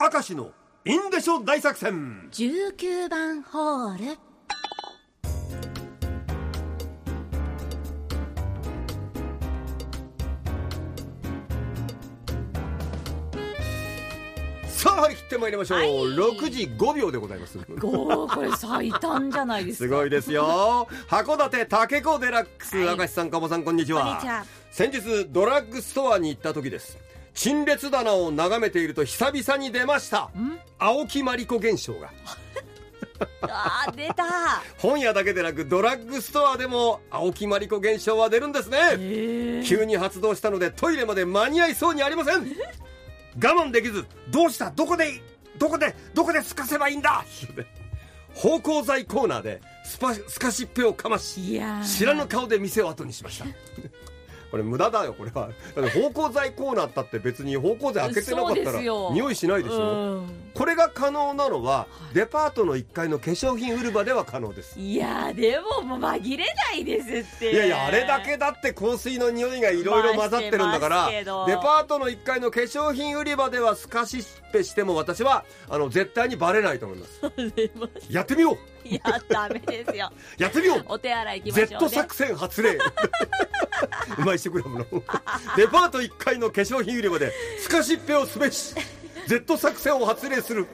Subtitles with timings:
[0.00, 0.52] 明石の
[0.84, 2.28] インデショ大作戦。
[2.30, 4.16] 19番ホール。
[14.68, 15.90] さあ張り切ってまいりましょう、はい。
[15.90, 17.58] 6時5秒でございます。
[17.58, 19.84] おーこれ最短じゃないですか。
[19.86, 20.86] すごいですよ。
[21.08, 22.96] 函館竹子デラックス、はい。
[22.96, 24.04] 明石さんかもさんこんにちは。
[24.04, 24.44] こんにちは。
[24.70, 26.96] 先日ドラッグストアに行った時です
[27.34, 30.30] 陳列棚を眺めていると久々に出ました
[30.78, 32.10] 青木まりこ現象が。
[33.42, 34.24] あー出た。
[34.78, 38.78] 本屋だけでなくドラッグストアでも青木まりこ現象は出るんですね。
[38.98, 42.40] え急に発動したのでトイレまで間に合いそうにありません。
[42.40, 42.46] 我
[43.38, 44.70] 慢できずどうした？
[44.70, 45.20] どこで？
[45.58, 45.94] どこで？
[46.14, 47.24] どこですかせばいいんだ？
[48.34, 53.46] 芳香剤コーナーでスパスカシッペをかまし知らぬ顔で店を後にしました
[54.50, 55.48] これ無駄だよこれは。
[55.76, 59.76] だって芳香剤コーナーったって別に芳香剤開けてなかったら匂いしないでしょ？
[59.78, 60.50] うん。
[60.54, 64.78] これが可能なのはデパートの1階の化粧品売り場では可能です。
[64.78, 67.52] いやーでももう紛れないですって。
[67.52, 77.20] いやいやあれだけだって香水の匂いがいろいろ混ざってるんだからデパートの1階の化粧品売り場ではスカシッペしても私はあの絶対にバレないと思います。
[78.10, 78.58] やってみよう。
[78.88, 80.10] いやダメですよ。
[80.38, 80.84] やってみよう。
[80.86, 82.78] お手洗い行きましょう、ね、Z 作戦発令
[84.18, 84.86] うまいしてくれもの。
[85.56, 88.74] デパート1階の化粧品売り場で透かしっぺをすべし
[89.26, 90.66] Z 作戦を発令する。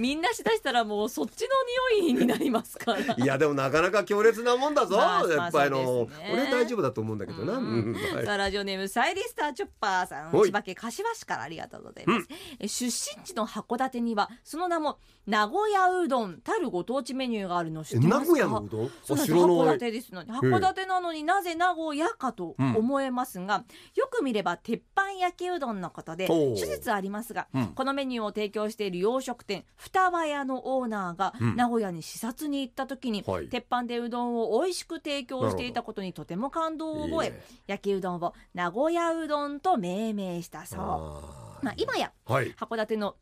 [0.00, 3.14] みんなしだしたらもうそっちの匂いになりますから。
[3.16, 8.24] いやでもなかなか強烈なもんだぞ、まあやっぱりの、ね俺大丈夫だと思うんだけどな、 うんはい。
[8.24, 10.32] さあラジオネームサイリスターチョッパーさん。
[10.32, 10.44] はい。
[10.46, 18.26] 千葉県柏市からありがとうございます、え出身地の函館にはその名も名古屋うどんたるご当地メニューがあるの知ってますか？
[18.26, 18.90] 名古屋のうどん？
[19.04, 19.38] そうなんです。
[19.38, 23.64] 函館ですのに函館なのになぜ名古屋かと思えますが、
[23.94, 26.56] よく見れば鉄板焼きうどんのことでおう。
[26.56, 27.66] 諸説ありますが、うん。
[27.74, 31.56] このメニューを提供している洋食店双葉屋のオーナーがうん。
[31.56, 33.48] 名古屋に視察に行った時に、はい。
[33.48, 41.64] 鉄板でうどんを美味しく提供していたことにとても感動を覚え焼きうどんを名古屋うどんと命名したそう。
[41.64, 42.52] まあ、今やはい。
[42.52, 43.16] 函館の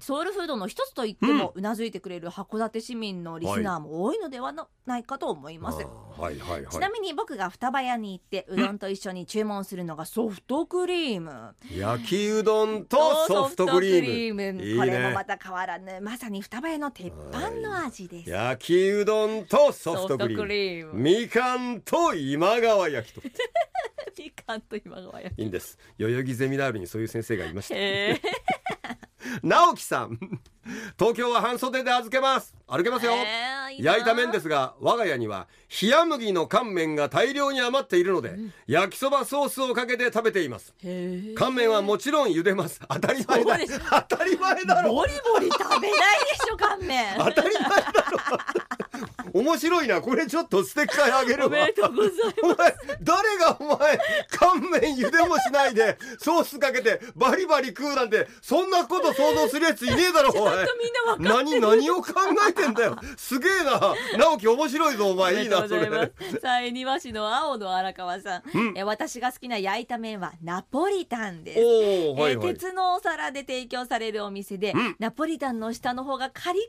[0.00, 4.52] ソウルフードの一つと言ってもうなずいてくれる函館市民のリスナーも多いのでは
[4.84, 5.78] ないかと思います。
[5.82, 6.72] あーはいはいはい。
[6.72, 11.54] ちなみに僕が双葉屋に行ってうどんと一緒に注文するのがソフトクリーム。
[11.74, 14.78] 焼きうどんとソフトクリーム。
[14.78, 18.30] これもまた変わらぬまさに双葉屋の鉄板の味です。
[18.30, 20.92] 焼きうどんとソフトクリーム。
[20.94, 23.22] みかんと今川焼きと。
[24.18, 25.38] みかんと今川焼き。
[25.40, 25.78] いいんです。
[25.98, 27.74] 代々木ゼミナールにそういう先生がいました。
[27.76, 28.20] へ
[29.42, 30.18] 直樹さん。
[30.98, 32.54] 東京は半袖で預けます。
[32.66, 35.46] 歩けますよ、えいいな焼いた麺ですが我が家には
[35.80, 38.36] 冷麦の乾麺が大量に余っているので、
[38.66, 40.74] 焼きそばソースをかけて食べています。
[41.36, 42.80] 乾麺はもちろん茹でます。
[42.88, 43.58] 当たり前だ。
[44.08, 44.94] 当たり前だろ。
[44.94, 47.14] ボリボリ食べないでしょ乾麺。
[47.18, 48.38] 当たり前だろ
[49.46, 50.00] 面白いな。
[50.00, 51.46] これちょっとステッカーあげるわ。
[51.46, 52.34] おめでとうございます。
[52.42, 53.98] お前誰がお前
[54.30, 62.12] 乾麺茹でもしないでソースかけてバリバリ食うなんてそんなこと想像するやついねえだろお前ちゃんとみんな分かって何何を考
[62.48, 62.96] えてんだよ。
[63.16, 63.94] すげえな。
[64.18, 65.44] 直樹面白いぞおお前。
[65.44, 65.86] いいなそれ。
[66.40, 68.42] さあ、恵庭市の青の荒川さん、
[68.74, 71.60] え私が好きな焼いた麺はナポリタンです。
[71.60, 74.96] おおはいはい、えー鉄のお皿で提供されるお店で、ん。
[74.98, 76.68] ナポリタンの下の方がカリカリにな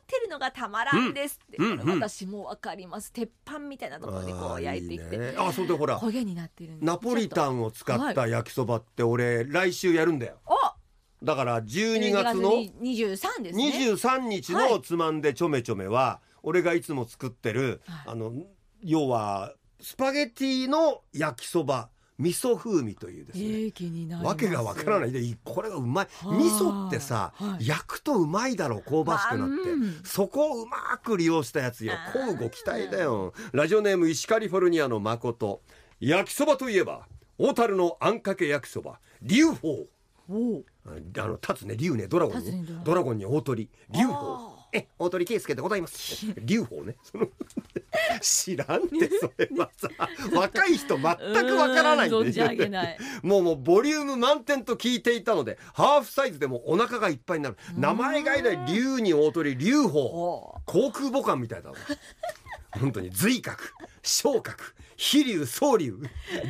[0.00, 3.12] ってるのがたまらんですって、うんうんこれ私もわかります。
[3.12, 5.04] 鉄板みたいなところでこう焼いてきて。
[5.04, 5.34] あーいいね。
[5.38, 5.98] あそうでほら。
[5.98, 10.36] 焦げになってるナポリタンンを使った焼きそばって俺来週やるんだよ。
[10.46, 10.54] お！
[11.24, 18.04] だから12月の23ですね23日のつまんでちょめちょめは俺がいつも作ってるはい。
[18.08, 18.32] あの
[18.82, 21.88] 要はスパゲティの焼きそば
[22.18, 26.06] 味噌風味というですねえー、わけがわからないでこれがうまい。
[26.22, 26.36] はあ。
[26.36, 27.66] 味噌ってさ、はい。
[27.66, 30.00] 焼くとうまいだろ香ばしくなって、まあうん。
[30.04, 31.94] そこをうまく利用したやつよ。
[31.94, 32.18] あー。
[32.18, 33.34] 交互期待だよ。
[33.52, 35.62] ラジオネーム石カリフォルニアの誠。
[36.00, 37.06] 焼きそばといえば
[37.38, 39.00] 小樽のあんかけ焼きそば。
[39.20, 39.86] 龍鳳。
[40.28, 43.18] あの立つね龍ねドラゴンねドラゴン。
[43.18, 43.68] に大鳥。
[43.90, 46.26] 龍あ鳳え大鳥圭介でございます。
[46.40, 46.96] 龍鳳ね。
[47.02, 47.28] その
[48.20, 49.88] 知らんってそれはさ。
[50.32, 52.98] 若い人全くわからないんでない。
[53.22, 57.56] もうもうボリューム満点と聞いていたのでハーフサイズでもお腹がいっぱいになる。
[57.76, 59.98] 名前がいない龍に大鳥龍鳳。
[59.98, 61.76] お航空母艦みたいだわ
[62.72, 63.58] 本当に髄角
[64.04, 64.56] 昇角
[64.96, 65.98] 飛龍総龍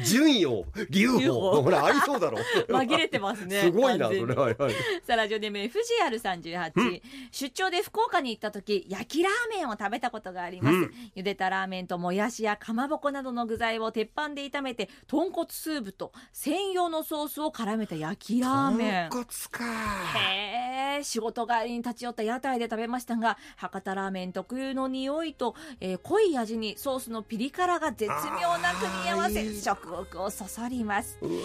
[0.05, 1.33] 順陽龍龍鳳。
[1.33, 2.39] 鳳ほらありそうだろ。
[2.69, 4.35] 紛れてますね すごいなそれ。
[4.35, 4.73] はいはい。
[5.03, 10.95] さあラジオネーム FGR38、出張で福岡に行った時焼きラーメンを食べたことがあります、うん。
[11.17, 19.11] 茹でたラーメンともやしやかまぼこなどの具材を鉄板で炒めて豚骨スープと専用のソースを絡めた焼きラーメン。
[19.11, 20.19] 豚骨か。
[20.19, 31.39] へえ仕事帰りに立ち寄った屋台で食べましたが博多ラーメン特有の匂いと、えー濃い味にソースのピリ辛が絶妙な組み合わせ食欲をそそります、えー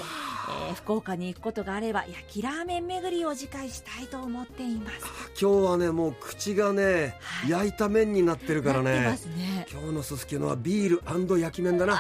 [0.75, 4.98] 福岡に行くことがあれば焼きラーメン巡りを次回したいと思っています。
[5.40, 7.50] 今日はねもう口がね、はい。
[7.50, 9.18] 焼いた麺になってるからね。
[9.38, 9.68] ね。
[9.72, 12.00] 今日のすすきのはビール焼き麺だな。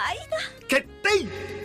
[0.67, 1.58] 決定